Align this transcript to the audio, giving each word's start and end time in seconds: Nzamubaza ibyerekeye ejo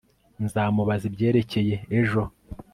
Nzamubaza 0.45 1.03
ibyerekeye 1.11 1.73
ejo 1.99 2.21